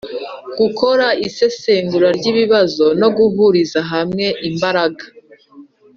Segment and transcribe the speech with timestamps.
[0.59, 5.03] gukora isesengura ry'ibibazo no guhuriza hamwe imbaraga